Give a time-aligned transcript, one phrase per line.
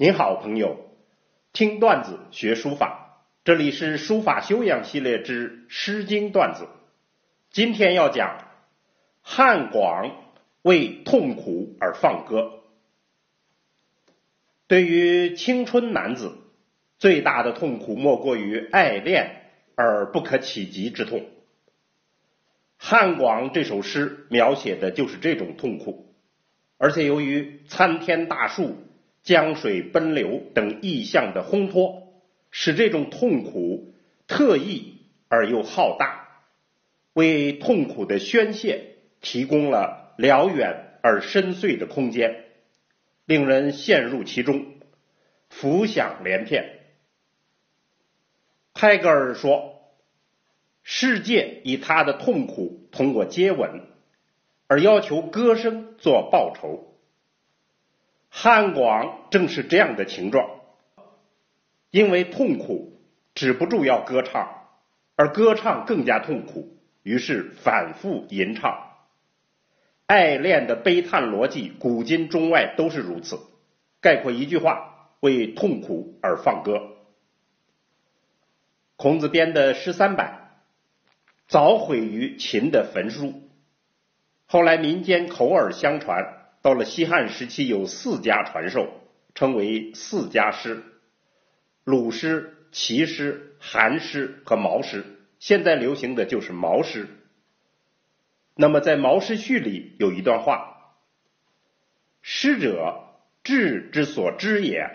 [0.00, 0.76] 您好，朋友，
[1.52, 6.68] 听段子学书法，这里是书法修养系列之《诗经》段子。
[7.50, 8.46] 今天要讲
[9.22, 10.12] 汉广
[10.62, 12.60] 为痛苦而放歌。
[14.68, 16.30] 对于青春男子，
[17.00, 21.26] 最大的痛苦莫过于爱恋而不可企及之痛。
[22.76, 26.14] 汉广这首诗描写的就是这种痛苦，
[26.76, 28.76] 而且由于参天大树。
[29.22, 32.14] 江水奔流等意象的烘托，
[32.50, 33.92] 使这种痛苦
[34.26, 36.28] 特异而又浩大，
[37.12, 42.44] 为痛苦的宣泄提供了辽远而深邃的空间，
[43.26, 44.64] 令人陷入其中，
[45.50, 46.78] 浮想联翩。
[48.72, 49.82] 泰戈尔说
[50.84, 53.82] ：“世界以他的痛苦同我接吻，
[54.68, 56.94] 而要求歌声做报酬。”
[58.30, 60.48] 汉广正是这样的情状，
[61.90, 63.00] 因为痛苦
[63.34, 64.68] 止不住要歌唱，
[65.16, 68.84] 而歌唱更加痛苦，于是反复吟唱。
[70.06, 73.40] 爱恋的悲叹逻辑，古今中外都是如此。
[74.00, 76.96] 概括一句话：为痛苦而放歌。
[78.96, 80.50] 孔子编的诗三百，
[81.48, 83.42] 早毁于秦的焚书，
[84.46, 86.37] 后来民间口耳相传。
[86.68, 88.92] 到了西汉时期，有四家传授，
[89.34, 90.82] 称为四家诗：
[91.82, 95.02] 鲁诗、齐诗、韩诗和毛诗。
[95.38, 97.08] 现在流行的就是毛诗。
[98.54, 100.92] 那么在《毛诗序》里有一段话
[102.20, 104.90] ：“诗者，志之所知也，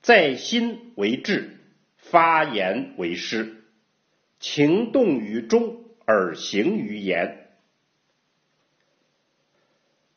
[0.00, 1.58] 在心为志，
[1.98, 3.64] 发言为诗，
[4.38, 7.36] 情动于中而行于言。”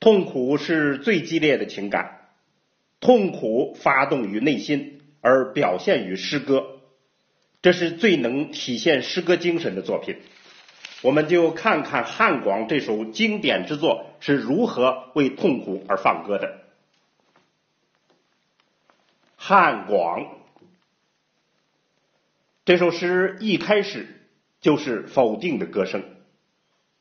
[0.04, 2.28] 痛苦是最激烈的情感，
[3.00, 6.82] 痛苦发动于内心而表现于诗歌，
[7.62, 10.18] 这是最能体现诗歌精神的作品。
[11.04, 16.60] 我们就看看汉广这首经典之作是如何为痛苦而放歌的。
[19.38, 20.28] 汉广
[22.66, 24.06] 这首诗一开始
[24.60, 26.04] 就是否定的歌声，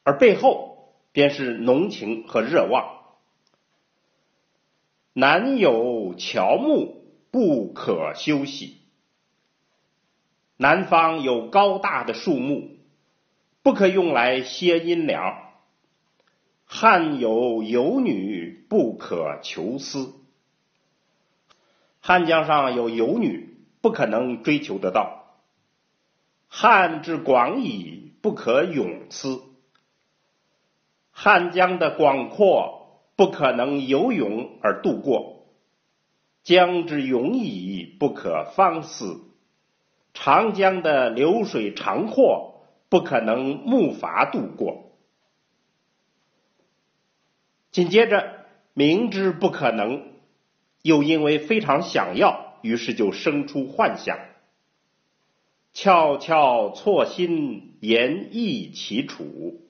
[0.05, 0.72] 而背后。
[1.13, 2.99] 便是浓情和热望。
[5.13, 8.79] 南有乔木，不可休息。
[10.57, 12.79] 南方有高大的树木，
[13.63, 15.53] 不可用来歇阴凉。
[16.65, 20.15] 汉有游女，不可求思。
[22.01, 25.37] 汉江上有游女，不可能追求得到。
[26.49, 29.43] 汉之广矣，不可泳思。
[31.25, 35.45] 汉江的广阔不可能游泳而渡过，
[36.43, 39.21] 江之永矣，不可方思；
[40.15, 44.91] 长江的流水长阔不可能木筏渡过。
[47.71, 48.45] 紧接着，
[48.75, 50.03] 明知不可能，
[50.83, 54.19] 又因为非常想要，于是就生出幻想，
[55.73, 59.61] 悄悄错心，言意其楚。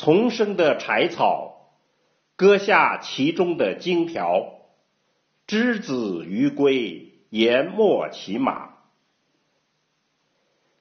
[0.00, 1.74] 丛生的柴草，
[2.34, 4.54] 割下其中的荆条，
[5.46, 8.70] 之子于归，言没其马。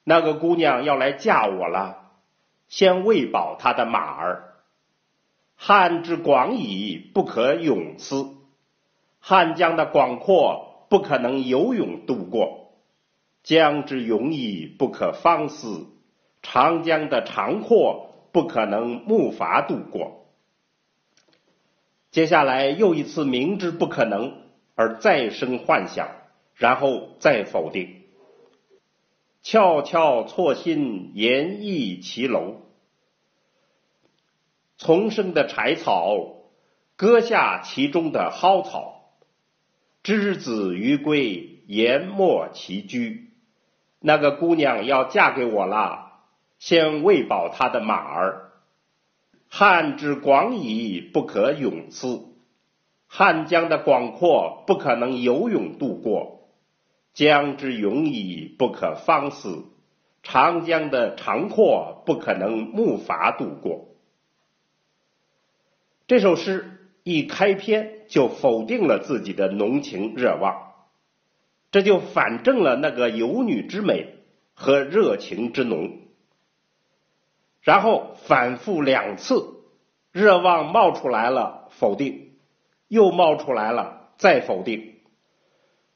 [0.06, 2.14] 那个姑娘要来嫁我了，
[2.70, 4.54] 先喂饱她的马儿。
[5.58, 8.38] 汉之广矣，不可泳思。
[9.20, 12.72] 汉江的广阔不可能游泳渡过，
[13.44, 15.88] 江之永矣，不可方思。
[16.42, 18.06] 长江的长阔。
[18.32, 20.26] 不可能木筏渡过。
[22.12, 24.42] 接下来又一次明知不可能
[24.76, 26.10] 而再生幻想，
[26.56, 28.02] 然后再否定。
[29.42, 32.62] 翘翘错心，言意其楼。
[34.78, 36.36] 丛生的柴草，
[36.96, 39.12] 割下其中的蒿草，
[40.04, 43.32] 之子于归，言没其居。
[44.00, 46.09] 那个姑娘要嫁给我了。
[46.60, 48.52] 先喂饱他的马儿。
[49.48, 52.26] 汉之广矣，不可泳思。
[53.08, 56.50] 汉江的广阔不可能游泳渡过。
[57.14, 59.66] 江之永矣，不可方思。
[60.22, 63.88] 长江的长阔不可能木筏渡过。
[66.08, 70.74] 这首诗一开篇就否定了自己的浓情热望，
[71.72, 74.16] 这就反证了那个游女之美
[74.54, 75.98] 和热情之浓。
[77.70, 79.62] 然后反复两次，
[80.12, 82.32] 热望冒出来了，否定；
[82.88, 84.96] 又冒出来了，再否定，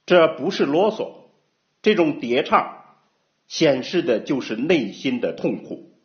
[0.06, 1.32] 这不是啰嗦，
[1.82, 2.84] 这种叠唱
[3.48, 5.98] 显示的就是内心的痛苦。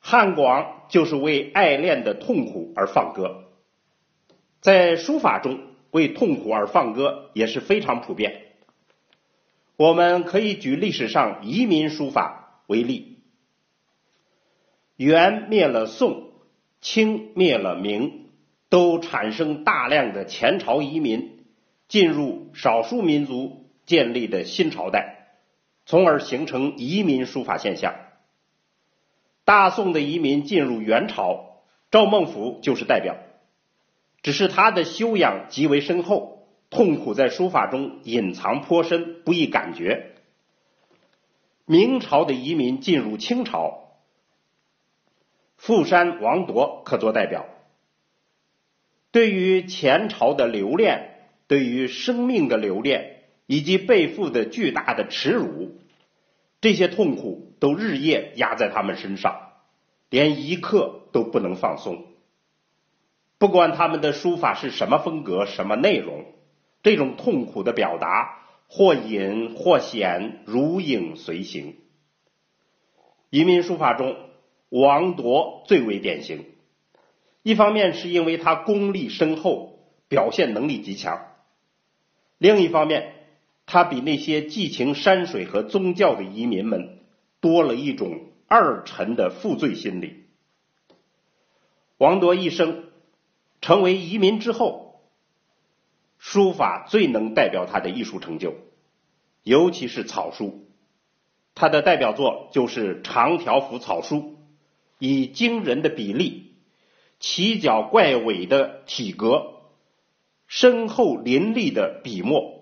[0.00, 3.44] 汉广就是为爱恋的痛苦而放歌，
[4.60, 5.60] 在书法中
[5.92, 8.42] 为痛苦而放歌也是非常普遍。
[9.76, 13.17] 我们可以举历史上移民书法为例，
[14.98, 16.32] 元灭了宋，
[16.80, 18.26] 清灭了明，
[18.68, 21.44] 都产生大量的前朝移民
[21.86, 25.28] 进入少数民族建立的新朝代，
[25.86, 27.94] 从而形成移民书法现象。
[29.44, 31.62] 大宋的移民进入元朝，
[31.92, 33.14] 赵孟頫就是代表。
[34.20, 40.16] 只是他的修养极为深厚，痛苦在书法中隐藏颇深，不易感觉。
[41.66, 43.87] 明朝的移民进入清朝，
[45.58, 47.44] 富山王铎可做代表。
[49.10, 55.78] 对于前朝的留恋，对于生命的留恋，以及背负的巨大的耻辱。
[56.60, 59.52] 这些痛苦都日夜压在他们身上，
[60.10, 62.06] 连一刻都不能放松。
[63.38, 66.24] 不管他们的书法是什么风格、什么内容，
[66.82, 71.76] 这种痛苦的表达或隐或显，如影随形。
[73.30, 74.16] 移民书法中，
[74.68, 76.46] 王铎最为典型。
[77.42, 79.78] 一方面是因为他功力深厚，
[80.08, 81.18] 表现能力极强；
[82.38, 83.14] 另一方面。
[83.70, 87.00] 他比那些寄情山水和宗教的移民们
[87.38, 90.24] 多了一种二臣的负罪心理。
[91.98, 92.84] 王铎一生
[93.60, 95.02] 成为移民之后，
[96.16, 98.54] 书法最能代表他的艺术成就，
[99.42, 100.66] 尤其是草书。
[101.54, 104.37] 他的代表作就是长条幅草书，
[104.98, 106.54] 以惊人的比例、
[107.20, 109.54] 奇角怪尾的体格、
[110.46, 112.56] 深厚凌厉的笔墨。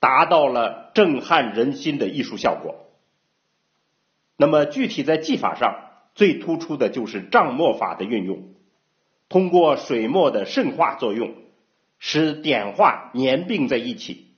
[0.00, 2.86] 达到了震撼人心的艺术效果。
[4.36, 5.74] 那么，具体在技法上，
[6.14, 8.54] 最突出的就是障墨法的运用。
[9.28, 11.34] 通过水墨的渗化作用，
[11.98, 14.28] 使点画粘并在一起，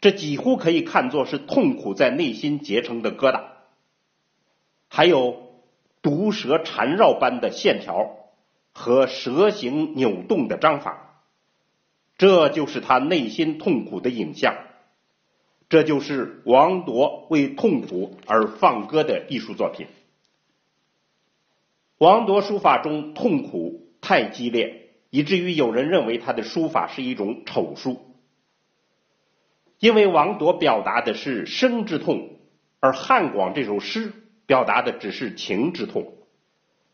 [0.00, 3.42] 这几乎可以看作是痛苦在内心结成的疙瘩。
[4.88, 5.51] 还有
[6.02, 8.16] 毒蛇缠绕般的线条
[8.72, 11.22] 和蛇形扭动的章法。
[12.18, 14.54] 这就是他内心痛苦的影像，
[15.68, 19.86] 这就是王铎为痛苦而放歌的艺术作品。
[21.98, 28.00] 王铎书法中痛苦太激烈，以至于有人认为他的书法是一种丑书。
[29.78, 32.38] 因为王铎表达的是生之痛，
[32.78, 34.12] 而汉广这首诗
[34.52, 36.12] 表达的只是情之痛，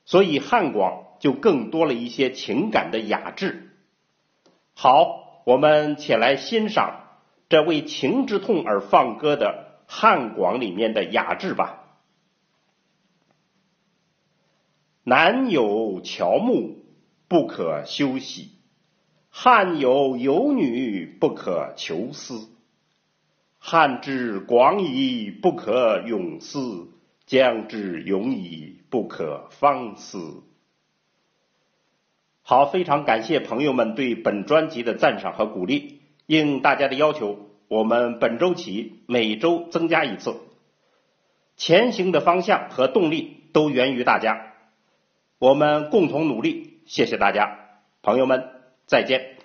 [0.05, 3.73] 所以汉广就更多了一些情感的雅致。
[4.75, 7.19] 好，我们且来欣赏
[7.49, 11.99] 这为情之痛而放歌的汉广里面的雅致吧。
[15.03, 16.85] 南有乔木
[17.27, 18.53] 不可休息，
[19.31, 22.51] 汉有游女不可求思。
[23.59, 26.87] 汉之广矣不可咏思，
[27.29, 30.43] 将之永矣不可方思。
[32.43, 36.01] 好，非常感谢朋友们对本专辑的赞赏和鼓励。
[36.25, 40.37] 应大家的要求，我们本周起每周增加一次。
[41.57, 44.55] 前行的方向和动力都源于大家，
[45.39, 46.81] 我们共同努力。
[46.87, 47.59] 谢谢大家，
[48.01, 48.49] 朋友们，
[48.87, 49.38] 再见。